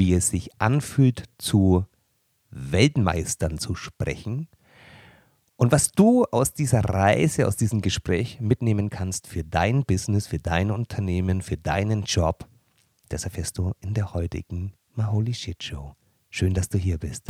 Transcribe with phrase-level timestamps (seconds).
[0.00, 1.84] wie es sich anfühlt, zu
[2.50, 4.48] Weltmeistern zu sprechen
[5.56, 10.38] und was du aus dieser Reise, aus diesem Gespräch mitnehmen kannst für dein Business, für
[10.38, 12.48] dein Unternehmen, für deinen Job,
[13.10, 15.94] das erfährst du in der heutigen Maholi Shit Show.
[16.30, 17.26] Schön, dass du hier bist.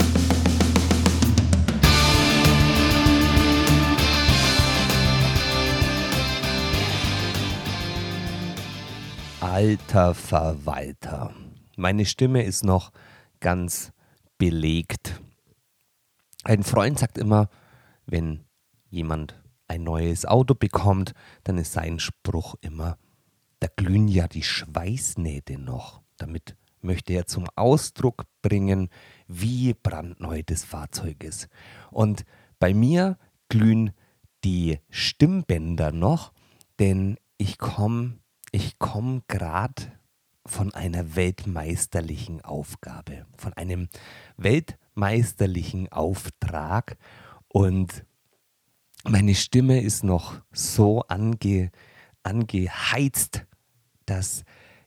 [9.40, 11.34] Alter Verwalter.
[11.80, 12.92] Meine Stimme ist noch
[13.40, 13.92] ganz
[14.36, 15.18] belegt.
[16.44, 17.48] Ein Freund sagt immer,
[18.04, 18.44] wenn
[18.90, 22.98] jemand ein neues Auto bekommt, dann ist sein Spruch immer,
[23.60, 26.02] da glühen ja die Schweißnähte noch.
[26.18, 28.90] Damit möchte er zum Ausdruck bringen,
[29.26, 31.48] wie brandneu das Fahrzeug ist.
[31.90, 32.26] Und
[32.58, 33.16] bei mir
[33.48, 33.92] glühen
[34.44, 36.34] die Stimmbänder noch,
[36.78, 38.20] denn ich komme
[38.52, 39.92] ich komm gerade
[40.46, 43.88] von einer weltmeisterlichen Aufgabe, von einem
[44.36, 46.96] weltmeisterlichen Auftrag
[47.48, 48.04] und
[49.04, 51.70] meine Stimme ist noch so ange,
[52.22, 53.46] angeheizt,
[54.04, 54.44] dass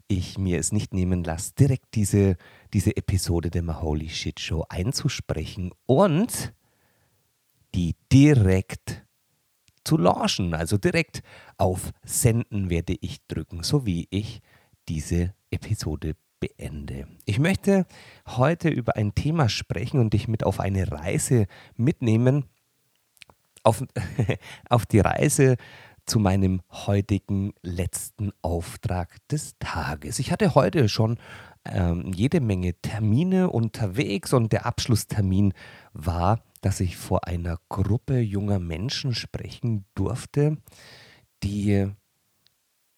[0.07, 2.37] ich mir es nicht nehmen lasse, direkt diese,
[2.73, 6.53] diese Episode der Maholi Shit Show einzusprechen und
[7.73, 9.03] die direkt
[9.83, 10.53] zu launchen.
[10.53, 11.23] Also direkt
[11.57, 14.41] auf Senden werde ich drücken, so wie ich
[14.87, 17.07] diese Episode beende.
[17.25, 17.85] Ich möchte
[18.27, 22.45] heute über ein Thema sprechen und dich mit auf eine Reise mitnehmen,
[23.63, 23.83] auf,
[24.69, 25.57] auf die Reise
[26.05, 30.19] zu meinem heutigen letzten Auftrag des Tages.
[30.19, 31.17] Ich hatte heute schon
[31.65, 35.53] ähm, jede Menge Termine unterwegs und der Abschlusstermin
[35.93, 40.57] war, dass ich vor einer Gruppe junger Menschen sprechen durfte,
[41.43, 41.89] die,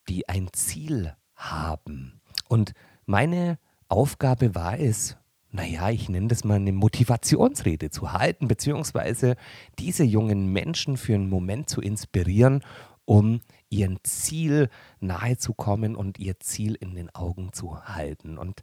[0.07, 2.14] die ein Ziel haben.
[2.47, 2.73] Und
[3.05, 5.17] meine Aufgabe war es,
[5.51, 9.35] naja, ich nenne das mal eine Motivationsrede zu halten, beziehungsweise
[9.79, 12.61] diese jungen Menschen für einen Moment zu inspirieren,
[13.05, 14.69] um ihren Ziel
[14.99, 18.37] nahezukommen und ihr Ziel in den Augen zu halten.
[18.37, 18.61] Und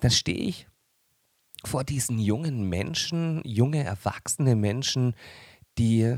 [0.00, 0.66] da stehe ich
[1.64, 5.14] vor diesen jungen Menschen, junge, erwachsene Menschen,
[5.78, 6.16] die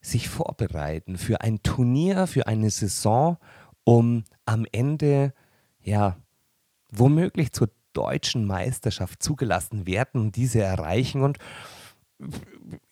[0.00, 3.38] sich vorbereiten für ein Turnier, für eine Saison,
[3.84, 5.32] um am Ende,
[5.82, 6.16] ja,
[6.90, 11.22] womöglich zur deutschen Meisterschaft zugelassen werden und diese erreichen.
[11.22, 11.38] Und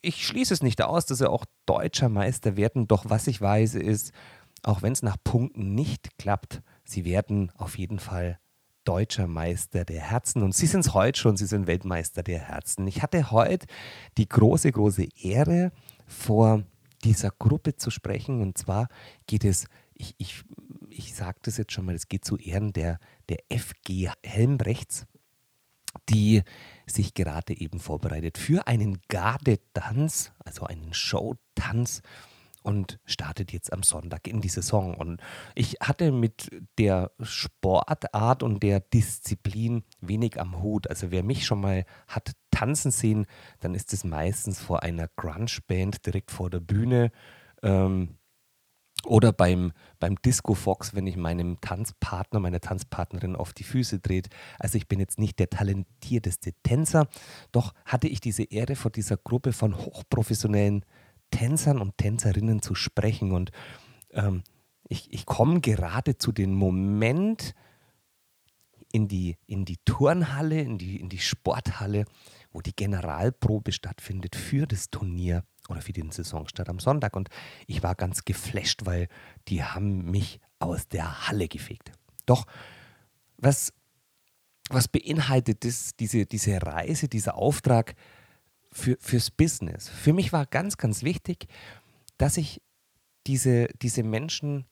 [0.01, 2.89] ich schließe es nicht aus, dass sie auch deutscher Meister werden.
[2.89, 4.13] Doch was ich weiß ist,
[4.63, 8.39] auch wenn es nach Punkten nicht klappt, sie werden auf jeden Fall
[8.85, 10.43] deutscher Meister der Herzen.
[10.43, 12.87] Und sie sind es heute schon, sie sind Weltmeister der Herzen.
[12.87, 13.67] Ich hatte heute
[14.19, 15.73] die große, große Ehre,
[16.07, 16.65] vor
[17.05, 18.41] dieser Gruppe zu sprechen.
[18.41, 18.89] Und zwar
[19.27, 20.43] geht es, ich, ich,
[21.01, 22.99] ich sage das jetzt schon mal, es geht zu Ehren der,
[23.31, 25.07] der FG Helmbrechts,
[26.11, 26.43] die
[26.87, 32.03] sich gerade eben vorbereitet für einen Gardetanz, also einen Showtanz
[32.63, 34.95] und startet jetzt am Sonntag in die Saison.
[34.95, 35.23] Und
[35.55, 40.87] ich hatte mit der Sportart und der Disziplin wenig am Hut.
[40.91, 43.27] Also wer mich schon mal hat tanzen sehen,
[43.61, 47.11] dann ist es meistens vor einer Grunge-Band direkt vor der Bühne.
[47.63, 48.20] Ähm,
[49.07, 54.29] oder beim, beim Disco Fox, wenn ich meinem Tanzpartner, meiner Tanzpartnerin auf die Füße dreht.
[54.59, 57.09] Also ich bin jetzt nicht der talentierteste Tänzer,
[57.53, 60.85] doch hatte ich diese Ehre vor dieser Gruppe von hochprofessionellen
[61.31, 63.33] Tänzern und Tänzerinnen zu sprechen.
[63.33, 63.51] Und
[64.13, 64.43] ähm,
[64.89, 67.55] ich, ich komme gerade zu dem Moment
[68.93, 72.05] in die, in die Turnhalle, in die, in die Sporthalle,
[72.53, 77.17] wo die Generalprobe stattfindet für das Turnier oder für den Saisonstart am Sonntag.
[77.17, 77.29] Und
[77.67, 79.09] ich war ganz geflasht, weil
[79.49, 81.93] die haben mich aus der Halle gefegt.
[82.27, 82.47] Doch
[83.39, 83.73] was,
[84.69, 87.95] was beinhaltet das, diese, diese Reise, dieser Auftrag
[88.71, 89.89] für, fürs Business?
[89.89, 91.47] Für mich war ganz, ganz wichtig,
[92.19, 92.61] dass ich
[93.27, 94.67] diese, diese Menschen,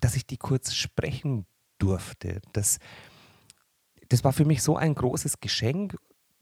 [0.00, 1.46] dass ich die kurz sprechen
[1.78, 2.40] durfte.
[2.52, 2.78] Das,
[4.08, 5.96] das war für mich so ein großes Geschenk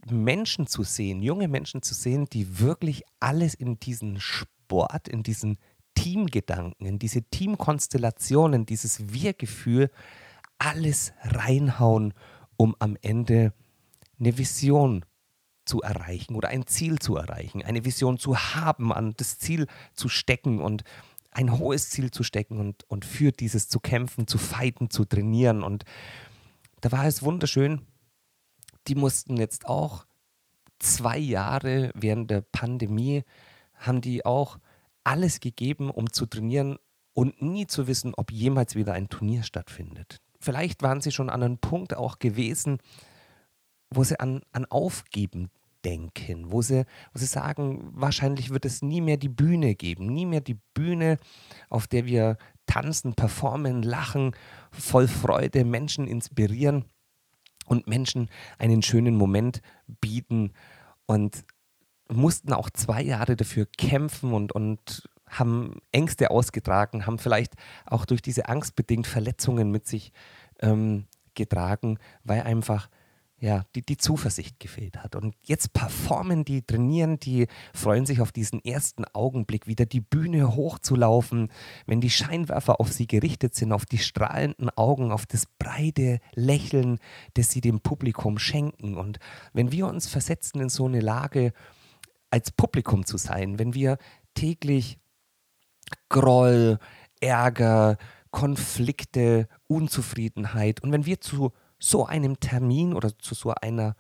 [0.08, 5.58] Menschen zu sehen, junge Menschen zu sehen, die wirklich alles in diesen Sport, in diesen
[5.94, 9.90] Teamgedanken, in diese Teamkonstellationen, dieses Wir-Gefühl,
[10.58, 12.14] alles reinhauen,
[12.56, 13.52] um am Ende
[14.18, 15.04] eine Vision
[15.64, 20.08] zu erreichen oder ein Ziel zu erreichen, eine Vision zu haben, an das Ziel zu
[20.08, 20.84] stecken und
[21.30, 25.62] ein hohes Ziel zu stecken und, und für dieses zu kämpfen, zu fighten, zu trainieren.
[25.62, 25.84] Und
[26.80, 27.82] da war es wunderschön,
[28.90, 30.04] die mussten jetzt auch
[30.80, 33.22] zwei Jahre während der Pandemie,
[33.74, 34.58] haben die auch
[35.04, 36.76] alles gegeben, um zu trainieren
[37.14, 40.20] und nie zu wissen, ob jemals wieder ein Turnier stattfindet.
[40.40, 42.78] vielleicht waren sie schon an einem Punkt auch gewesen,
[43.90, 45.50] wo sie an, an Aufgeben
[45.84, 50.26] denken, wo sie, wo sie sagen, wahrscheinlich wird es nie mehr die Bühne geben, nie
[50.26, 51.18] mehr die Bühne,
[51.68, 54.34] auf der wir tanzen, performen, lachen,
[54.72, 56.86] voll Freude, Menschen inspirieren
[57.70, 58.28] und Menschen
[58.58, 59.62] einen schönen Moment
[60.00, 60.52] bieten
[61.06, 61.44] und
[62.08, 67.54] mussten auch zwei Jahre dafür kämpfen und, und haben Ängste ausgetragen, haben vielleicht
[67.86, 70.12] auch durch diese Angst bedingt Verletzungen mit sich
[70.60, 72.88] ähm, getragen, weil einfach
[73.40, 75.16] ja, die, die Zuversicht gefehlt hat.
[75.16, 80.54] Und jetzt performen die, trainieren die, freuen sich auf diesen ersten Augenblick, wieder die Bühne
[80.54, 81.50] hochzulaufen,
[81.86, 86.98] wenn die Scheinwerfer auf sie gerichtet sind, auf die strahlenden Augen, auf das breite Lächeln,
[87.34, 88.96] das sie dem Publikum schenken.
[88.96, 89.18] Und
[89.54, 91.52] wenn wir uns versetzen in so eine Lage,
[92.28, 93.96] als Publikum zu sein, wenn wir
[94.34, 94.98] täglich
[96.08, 96.78] Groll,
[97.20, 97.96] Ärger,
[98.30, 103.96] Konflikte, Unzufriedenheit und wenn wir zu so einem Termin oder zu so einer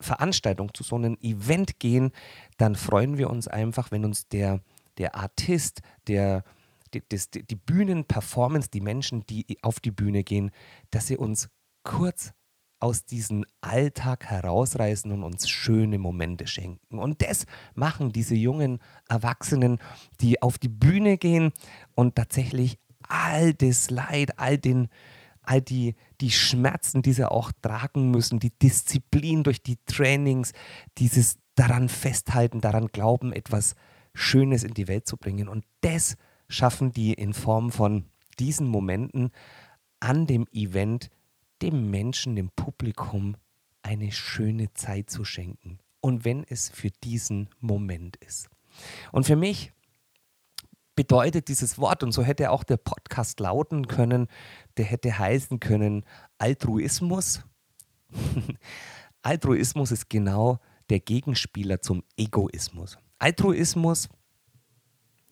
[0.00, 2.12] Veranstaltung, zu so einem Event gehen,
[2.56, 4.60] dann freuen wir uns einfach, wenn uns der,
[4.96, 6.44] der Artist, der,
[6.94, 10.50] die, das, die Bühnenperformance, die Menschen, die auf die Bühne gehen,
[10.90, 11.48] dass sie uns
[11.82, 12.32] kurz
[12.80, 16.98] aus diesem Alltag herausreißen und uns schöne Momente schenken.
[16.98, 18.78] Und das machen diese jungen
[19.08, 19.78] Erwachsenen,
[20.20, 21.52] die auf die Bühne gehen
[21.94, 22.78] und tatsächlich
[23.08, 24.88] all das Leid, all den,
[25.48, 30.52] all die, die Schmerzen, die sie auch tragen müssen, die Disziplin durch die Trainings,
[30.98, 33.74] dieses daran festhalten, daran glauben, etwas
[34.12, 35.48] Schönes in die Welt zu bringen.
[35.48, 36.16] Und das
[36.48, 38.04] schaffen die in Form von
[38.38, 39.30] diesen Momenten
[40.00, 41.10] an dem Event,
[41.62, 43.36] dem Menschen, dem Publikum
[43.82, 45.78] eine schöne Zeit zu schenken.
[46.00, 48.50] Und wenn es für diesen Moment ist.
[49.12, 49.72] Und für mich
[50.98, 54.26] bedeutet dieses Wort, und so hätte auch der Podcast lauten können,
[54.78, 56.04] der hätte heißen können
[56.38, 57.44] Altruismus.
[59.22, 60.58] Altruismus ist genau
[60.90, 62.98] der Gegenspieler zum Egoismus.
[63.20, 64.08] Altruismus,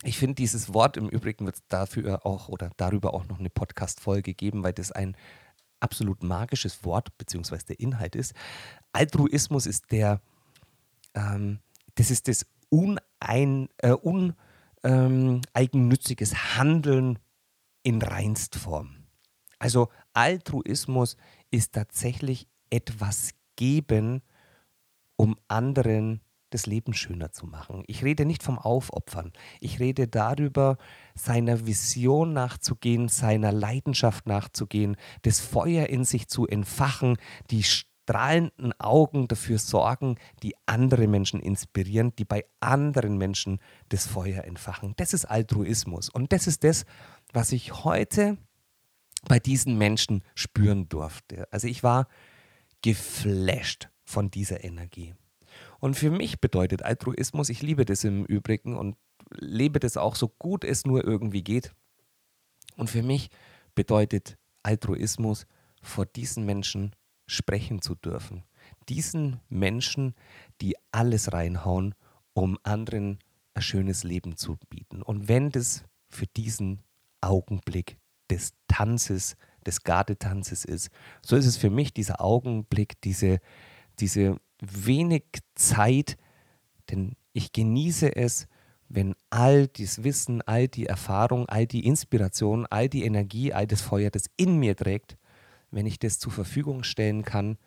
[0.05, 3.51] ich finde dieses Wort im Übrigen wird es dafür auch oder darüber auch noch eine
[3.51, 5.17] Podcast-Folge geben, weil das ein
[5.81, 7.59] absolut magisches Wort bzw.
[7.71, 8.35] der Inhalt ist.
[8.93, 10.21] Altruismus ist der,
[11.15, 11.59] ähm,
[11.97, 14.37] das ist das unein, äh, un,
[14.87, 17.19] ähm, eigennütziges Handeln
[17.83, 19.07] in Reinstform.
[19.59, 21.17] Also Altruismus
[21.51, 24.23] ist tatsächlich etwas geben,
[25.17, 27.83] um anderen das Leben schöner zu machen.
[27.89, 29.33] Ich rede nicht vom Aufopfern.
[29.61, 30.79] Ich rede darüber,
[31.17, 37.17] seiner Vision nachzugehen, seiner Leidenschaft nachzugehen, das Feuer in sich zu entfachen,
[37.51, 37.65] die
[38.07, 43.59] strahlenden Augen dafür sorgen, die andere Menschen inspirieren, die bei anderen Menschen
[43.89, 44.95] das Feuer entfachen.
[44.97, 46.09] Das ist Altruismus.
[46.09, 46.85] Und das ist das,
[47.33, 48.39] was ich heute
[49.27, 51.49] bei diesen Menschen spüren durfte.
[51.53, 52.07] Also ich war
[52.81, 55.15] geflasht von dieser Energie.
[55.81, 58.97] Und für mich bedeutet Altruismus, ich liebe das im Übrigen und
[59.31, 61.73] lebe das auch so gut es nur irgendwie geht.
[62.77, 63.31] Und für mich
[63.75, 65.47] bedeutet Altruismus,
[65.83, 66.95] vor diesen Menschen
[67.27, 68.45] sprechen zu dürfen.
[68.89, 70.15] Diesen Menschen,
[70.61, 71.95] die alles reinhauen,
[72.33, 73.19] um anderen
[73.55, 75.03] ein schönes Leben zu bieten.
[75.03, 76.83] Und wenn das für diesen
[77.21, 77.97] Augenblick
[78.31, 80.91] des Tanzes, des Gardetanzes ist,
[81.25, 83.39] so ist es für mich dieser Augenblick, diese,
[83.99, 86.17] diese wenig Zeit,
[86.91, 88.47] denn ich genieße es,
[88.89, 93.83] wenn all das Wissen, all die Erfahrung, all die Inspiration, all die Energie, all das
[93.83, 95.17] Feuer, das in mir trägt,
[95.77, 97.59] wenn ich das zur Verfügung stellen kann,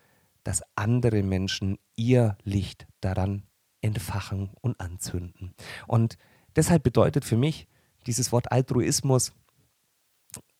[0.44, 3.44] dass andere Menschen ihr Licht daran
[3.82, 5.54] entfachen und anzünden.
[5.86, 6.18] Und
[6.56, 7.68] deshalb bedeutet für mich
[8.08, 9.30] dieses Wort Altruismus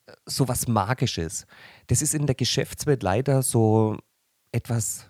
[0.06, 1.48] äh, so was Magisches.
[1.88, 3.98] Das ist in der Geschäftswelt leider so
[4.52, 5.10] etwas,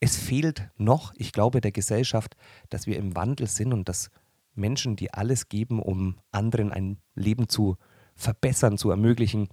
[0.00, 2.36] es fehlt noch, ich glaube, der Gesellschaft,
[2.70, 4.10] dass wir im Wandel sind und dass
[4.54, 7.76] Menschen, die alles geben, um anderen ein Leben zu
[8.14, 9.50] verbessern, zu ermöglichen,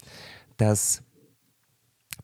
[0.56, 1.03] dass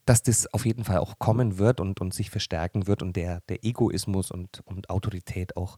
[0.09, 3.41] dass das auf jeden Fall auch kommen wird und, und sich verstärken wird und der,
[3.41, 5.77] der Egoismus und, und Autorität auch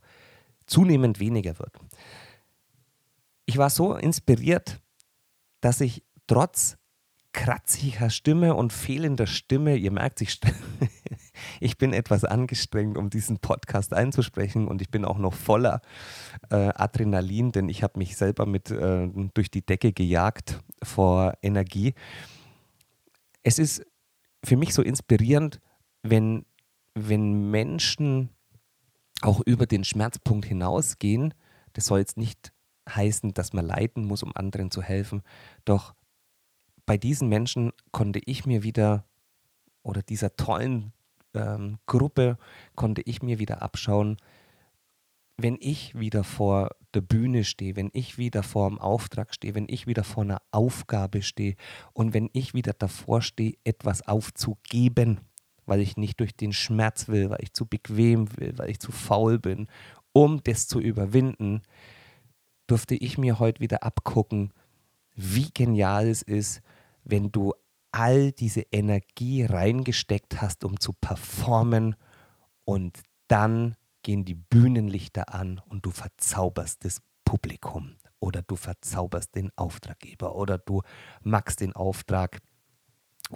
[0.65, 1.77] zunehmend weniger wird.
[3.45, 4.79] Ich war so inspiriert,
[5.59, 6.77] dass ich trotz
[7.33, 10.39] kratziger Stimme und fehlender Stimme, ihr merkt, ich,
[11.59, 15.81] ich bin etwas angestrengt, um diesen Podcast einzusprechen und ich bin auch noch voller
[16.49, 21.95] äh, Adrenalin, denn ich habe mich selber mit äh, durch die Decke gejagt vor Energie.
[23.43, 23.85] Es ist
[24.43, 25.59] für mich so inspirierend,
[26.03, 26.45] wenn,
[26.95, 28.29] wenn Menschen
[29.21, 31.33] auch über den Schmerzpunkt hinausgehen.
[31.73, 32.51] Das soll jetzt nicht
[32.89, 35.21] heißen, dass man leiden muss, um anderen zu helfen.
[35.65, 35.93] Doch
[36.85, 39.05] bei diesen Menschen konnte ich mir wieder,
[39.83, 40.93] oder dieser tollen
[41.33, 42.37] ähm, Gruppe
[42.75, 44.17] konnte ich mir wieder abschauen,
[45.37, 49.67] wenn ich wieder vor der Bühne stehe, wenn ich wieder vor einem Auftrag stehe, wenn
[49.69, 51.55] ich wieder vor einer Aufgabe stehe
[51.93, 55.21] und wenn ich wieder davor stehe, etwas aufzugeben,
[55.65, 58.91] weil ich nicht durch den Schmerz will, weil ich zu bequem will, weil ich zu
[58.91, 59.67] faul bin,
[60.13, 61.61] um das zu überwinden,
[62.67, 64.53] durfte ich mir heute wieder abgucken,
[65.15, 66.61] wie genial es ist,
[67.03, 67.53] wenn du
[67.91, 71.95] all diese Energie reingesteckt hast, um zu performen
[72.63, 79.51] und dann gehen die Bühnenlichter an und du verzauberst das Publikum oder du verzauberst den
[79.55, 80.81] Auftraggeber oder du
[81.21, 82.39] machst den Auftrag,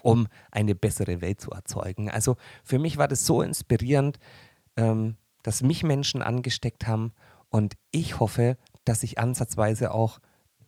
[0.02, 2.10] um eine bessere Welt zu erzeugen.
[2.10, 4.20] Also für mich war das so inspirierend,
[4.78, 7.14] ähm, dass mich Menschen angesteckt haben
[7.50, 10.20] und ich hoffe, dass ich ansatzweise auch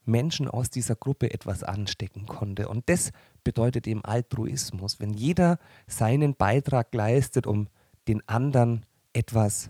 [0.06, 2.70] Menschen aus dieser Gruppe etwas anstecken konnte.
[2.70, 3.12] Und das
[3.44, 7.68] bedeutet eben Altruismus, wenn jeder seinen Beitrag leistet, um
[8.08, 9.70] den anderen etwas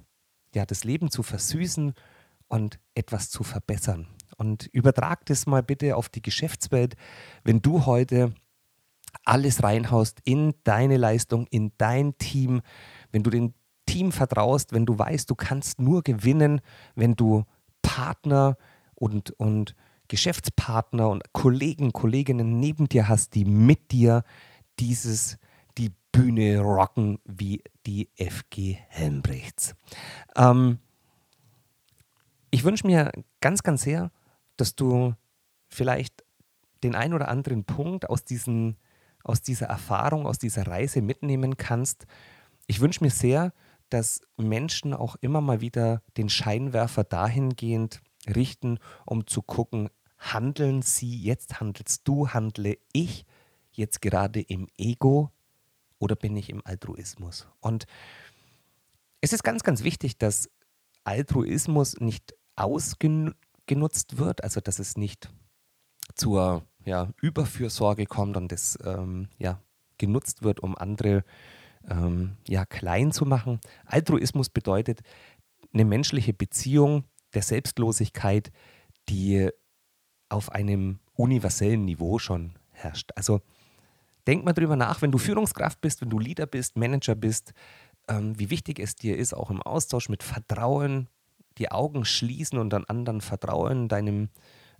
[0.57, 1.93] ja, das Leben zu versüßen
[2.47, 4.07] und etwas zu verbessern.
[4.37, 6.95] Und übertrag das mal bitte auf die Geschäftswelt.
[7.43, 8.33] Wenn du heute
[9.23, 12.61] alles reinhaust in deine Leistung, in dein Team,
[13.11, 13.53] wenn du dem
[13.85, 16.61] Team vertraust, wenn du weißt, du kannst nur gewinnen,
[16.95, 17.45] wenn du
[17.81, 18.57] Partner
[18.95, 19.75] und, und
[20.07, 24.23] Geschäftspartner und Kollegen, Kolleginnen neben dir hast, die mit dir
[24.79, 25.37] dieses
[26.17, 29.75] Bühne rocken wie die FG Helmbrechts.
[30.35, 30.79] Ähm,
[32.49, 34.11] ich wünsche mir ganz, ganz sehr,
[34.55, 35.13] dass du
[35.67, 36.23] vielleicht
[36.83, 38.77] den ein oder anderen Punkt aus, diesen,
[39.23, 42.07] aus dieser Erfahrung, aus dieser Reise mitnehmen kannst.
[42.65, 43.53] Ich wünsche mir sehr,
[43.89, 51.15] dass Menschen auch immer mal wieder den Scheinwerfer dahingehend richten, um zu gucken, handeln sie,
[51.15, 53.23] jetzt handelst du, handle ich
[53.71, 55.31] jetzt gerade im Ego
[55.99, 57.47] oder bin ich im Altruismus?
[57.59, 57.85] Und
[59.21, 60.49] es ist ganz, ganz wichtig, dass
[61.03, 65.29] Altruismus nicht ausgenutzt wird, also dass es nicht
[66.15, 69.61] zur ja, Überfürsorge kommt und das ähm, ja,
[69.97, 71.23] genutzt wird, um andere
[71.89, 73.59] ähm, ja, klein zu machen.
[73.85, 75.01] Altruismus bedeutet
[75.73, 78.51] eine menschliche Beziehung der Selbstlosigkeit,
[79.09, 79.49] die
[80.29, 83.11] auf einem universellen Niveau schon herrscht.
[83.15, 83.41] Also
[84.27, 87.53] Denk mal drüber nach, wenn du Führungskraft bist, wenn du Leader bist, Manager bist,
[88.09, 91.07] ähm, wie wichtig es dir ist, auch im Austausch mit Vertrauen,
[91.57, 94.29] die Augen schließen und an anderen vertrauen, deinem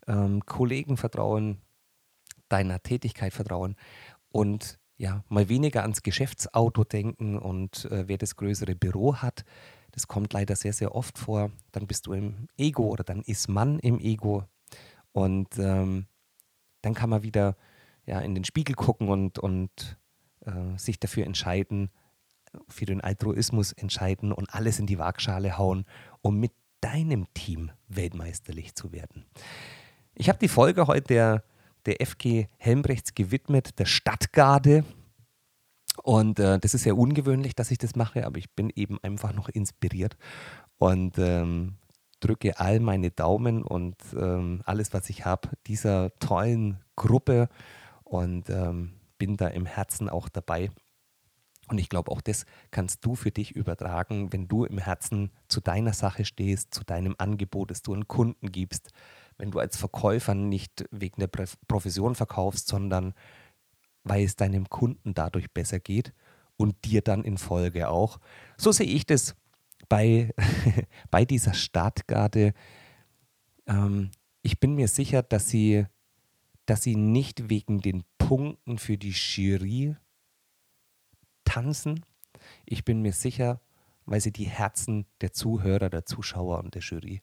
[0.06, 1.62] ähm, Kollegen vertrauen,
[2.50, 3.76] deiner Tätigkeit vertrauen
[4.30, 9.46] und ja, mal weniger ans Geschäftsauto denken und äh, wer das größere Büro hat.
[9.92, 11.52] Das kommt leider sehr, sehr oft vor.
[11.72, 14.44] Dann bist du im Ego oder dann ist man im Ego.
[15.12, 16.08] Und ähm,
[16.82, 17.56] dann kann man wieder
[18.08, 19.98] ja, in den Spiegel gucken und, und
[20.46, 21.92] äh, sich dafür entscheiden,
[22.68, 25.86] für den Altruismus entscheiden und alles in die Waagschale hauen,
[26.22, 29.26] um mit deinem Team weltmeisterlich zu werden.
[30.16, 31.44] Ich habe die Folge heute der,
[31.86, 34.84] der FG Helmbrechts gewidmet, der Stadtgarde.
[36.04, 39.34] Und äh, das ist sehr ungewöhnlich, dass ich das mache, aber ich bin eben einfach
[39.34, 40.16] noch inspiriert
[40.78, 41.78] und ähm,
[42.20, 47.50] drücke all meine Daumen und ähm, alles, was ich habe, dieser tollen Gruppe
[48.08, 50.70] und ähm, bin da im Herzen auch dabei.
[51.68, 55.60] Und ich glaube, auch das kannst du für dich übertragen, wenn du im Herzen zu
[55.60, 58.92] deiner Sache stehst, zu deinem Angebot, das du einen Kunden gibst,
[59.38, 61.28] wenn du als Verkäufer nicht wegen der
[61.68, 63.14] Profession verkaufst, sondern
[64.04, 66.14] weil es deinem Kunden dadurch besser geht
[66.56, 68.20] und dir dann in Folge auch.
[68.56, 69.36] So sehe ich das
[69.90, 70.34] bei,
[71.12, 72.54] bei dieser Startgarde.
[73.68, 74.12] Ähm,
[74.42, 75.86] ich bin mir sicher, dass sie
[76.68, 79.96] dass sie nicht wegen den Punkten für die Jury
[81.46, 82.06] tanzen.
[82.66, 83.62] Ich bin mir sicher,
[84.06, 87.22] weil sie die Herzen der Zuhörer, der Zuschauer und der Jury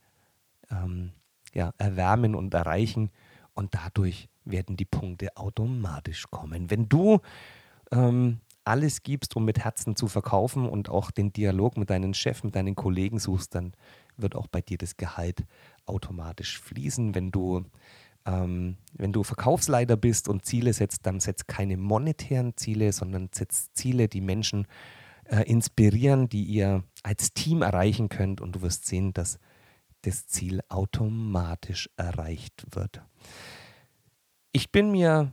[0.71, 1.13] ähm,
[1.53, 3.11] ja, erwärmen und erreichen.
[3.53, 6.71] Und dadurch werden die Punkte automatisch kommen.
[6.71, 7.21] Wenn du
[7.93, 12.43] ähm, alles gibst, um mit Herzen zu verkaufen und auch den Dialog mit deinen Chef,
[12.45, 13.75] mit deinen Kollegen suchst, dann
[14.17, 15.45] wird auch bei dir das Gehalt
[15.85, 17.15] automatisch fließen.
[17.15, 17.67] Wenn du
[18.27, 23.77] ähm, wenn du Verkaufsleiter bist und Ziele setzt, dann setzt keine monetären Ziele, sondern setzt
[23.77, 24.67] Ziele, die Menschen
[25.25, 29.39] äh, inspirieren, die ihr als Team erreichen könnt und du wirst sehen, dass
[30.03, 33.03] das Ziel automatisch erreicht wird.
[34.53, 35.33] Ich bin mir,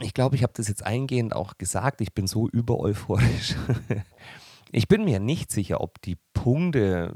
[0.00, 3.56] ich glaube, ich habe das jetzt eingehend auch gesagt, ich bin so übereuphorisch.
[4.72, 7.14] Ich bin mir nicht sicher, ob die Punkte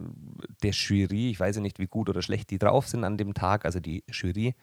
[0.62, 3.34] der Jury, ich weiß ja nicht, wie gut oder schlecht die drauf sind an dem
[3.34, 4.54] Tag, also die Jury,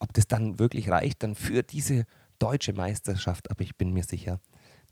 [0.00, 2.06] ob das dann wirklich reicht, dann für diese
[2.38, 3.50] deutsche Meisterschaft.
[3.50, 4.40] Aber ich bin mir sicher,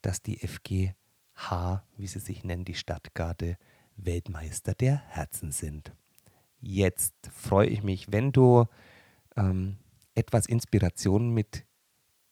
[0.03, 3.57] dass die FGH, wie sie sich nennen, die Stadtgarde,
[3.97, 5.93] Weltmeister der Herzen sind.
[6.61, 8.67] Jetzt freue ich mich, wenn du
[9.37, 9.77] ähm,
[10.15, 11.65] etwas Inspiration mit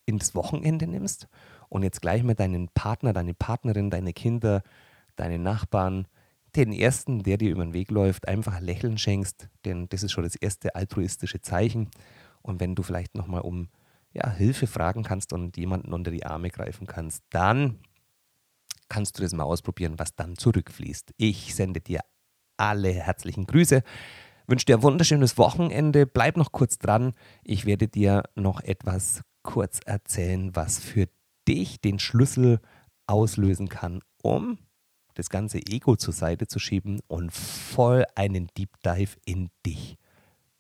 [0.05, 1.29] ins Wochenende nimmst
[1.69, 4.63] und jetzt gleich mit deinen Partner, deine Partnerin, deine Kinder,
[5.17, 6.07] deine Nachbarn,
[6.55, 10.13] den ersten, der dir über den Weg läuft, einfach ein Lächeln schenkst, denn das ist
[10.13, 11.91] schon das erste altruistische Zeichen.
[12.43, 13.69] Und wenn du vielleicht nochmal um
[14.13, 17.79] ja, Hilfe fragen kannst und jemanden unter die Arme greifen kannst, dann
[18.89, 21.13] kannst du das mal ausprobieren, was dann zurückfließt.
[21.19, 22.01] Ich sende dir
[22.57, 23.83] alle herzlichen Grüße.
[24.47, 26.07] Wünsche dir ein wunderschönes Wochenende.
[26.07, 27.13] Bleib noch kurz dran.
[27.43, 31.09] Ich werde dir noch etwas kurz erzählen, was für
[31.47, 32.61] dich den Schlüssel
[33.07, 34.59] auslösen kann, um
[35.15, 39.97] das ganze Ego zur Seite zu schieben und voll einen Deep Dive in dich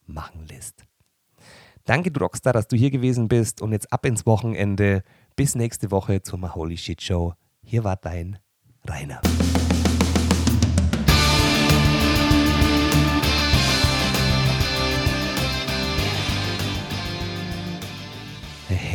[0.07, 0.85] machen lässt.
[1.85, 5.05] Danke, du Rockstar, dass du hier gewesen bist und jetzt ab ins Wochenende.
[5.37, 7.35] Bis nächste Woche zur Holy Shit Show.
[7.63, 8.39] Hier war dein
[8.89, 9.21] Rainer.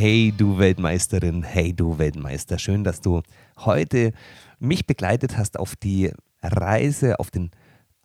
[0.01, 3.22] Hey du Weltmeisterin, hey du Weltmeister, schön, dass du
[3.60, 4.13] heute
[4.58, 7.51] mich begleitet hast auf die Reise, auf den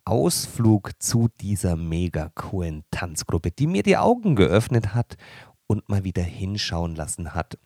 [0.05, 5.17] Ausflug zu dieser mega coolen Tanzgruppe, die mir die Augen geöffnet hat
[5.65, 7.57] und mal wieder hinschauen lassen hat,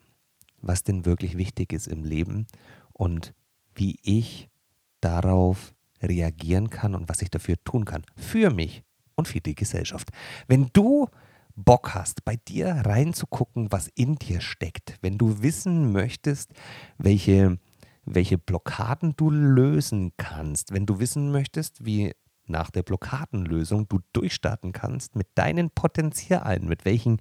[0.62, 2.46] was denn wirklich wichtig ist im Leben
[2.94, 3.34] und
[3.74, 4.48] wie ich
[5.02, 8.02] darauf reagieren kann und was ich dafür tun kann.
[8.16, 8.82] Für mich
[9.14, 10.08] und für die Gesellschaft.
[10.48, 11.10] Wenn du
[11.56, 16.52] Bock hast, bei dir reinzugucken, was in dir steckt, wenn du wissen möchtest,
[16.98, 17.58] welche,
[18.04, 22.12] welche Blockaden du lösen kannst, wenn du wissen möchtest, wie
[22.46, 27.20] nach der Blockadenlösung du durchstarten kannst mit deinen Potenzialen, mit welchen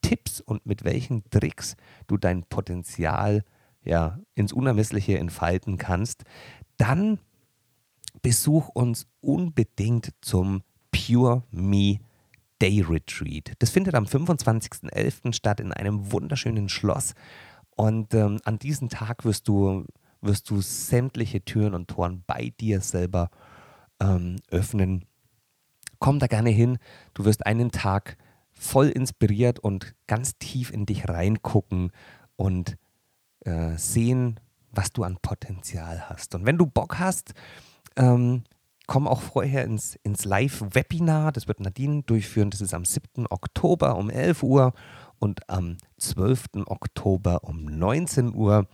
[0.00, 3.44] Tipps und mit welchen Tricks du dein Potenzial
[3.84, 6.24] ja, ins Unermessliche entfalten kannst,
[6.76, 7.18] dann
[8.22, 12.00] besuch uns unbedingt zum Pure Me
[12.62, 13.54] Day Retreat.
[13.58, 15.32] Das findet am 25.11.
[15.32, 17.14] statt in einem wunderschönen Schloss.
[17.74, 19.84] Und ähm, an diesem Tag wirst du,
[20.20, 23.30] wirst du sämtliche Türen und Toren bei dir selber
[23.98, 25.06] ähm, öffnen.
[25.98, 26.78] Komm da gerne hin.
[27.14, 28.16] Du wirst einen Tag
[28.52, 31.90] voll inspiriert und ganz tief in dich reingucken
[32.36, 32.76] und
[33.40, 34.38] äh, sehen,
[34.70, 36.36] was du an Potenzial hast.
[36.36, 37.34] Und wenn du Bock hast,
[37.96, 38.44] ähm,
[38.86, 41.32] komm auch vorher ins, ins Live-Webinar.
[41.32, 42.50] Das wird Nadine durchführen.
[42.50, 43.26] Das ist am 7.
[43.28, 44.74] Oktober um 11 Uhr
[45.18, 46.44] und am 12.
[46.66, 48.66] Oktober um 19 Uhr.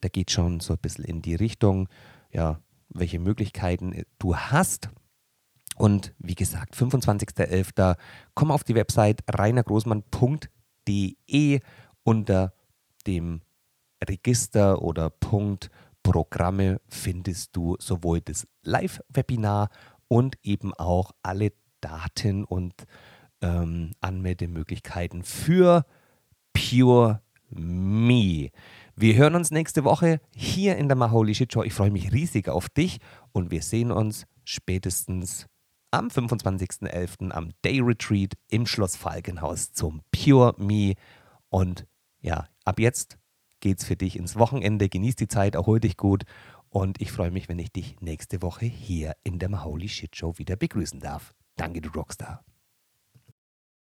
[0.00, 1.88] Da geht schon so ein bisschen in die Richtung,
[2.32, 4.90] ja, welche Möglichkeiten du hast.
[5.76, 7.96] Und wie gesagt, 25.11.
[8.34, 11.60] komm auf die Website reinergroßmann.de
[12.02, 12.54] unter
[13.06, 13.42] dem
[14.08, 15.70] Register oder Punkt
[16.06, 19.70] Programme findest du sowohl das Live-Webinar
[20.06, 22.74] und eben auch alle Daten und
[23.40, 25.84] ähm, Anmeldemöglichkeiten für
[26.52, 28.50] Pure Me.
[28.94, 31.64] Wir hören uns nächste Woche hier in der Maholi Shit Show.
[31.64, 33.00] Ich freue mich riesig auf dich
[33.32, 35.46] und wir sehen uns spätestens
[35.90, 37.32] am 25.11.
[37.32, 40.94] am Day Retreat im Schloss Falkenhaus zum Pure Me.
[41.48, 41.84] Und
[42.20, 43.18] ja, ab jetzt
[43.66, 44.88] geht's für dich ins Wochenende.
[44.88, 46.22] Genieß die Zeit, erhol dich gut.
[46.70, 50.38] Und ich freue mich, wenn ich dich nächste Woche hier in der Holy Shit Show
[50.38, 51.34] wieder begrüßen darf.
[51.56, 52.44] Danke, du Rockstar.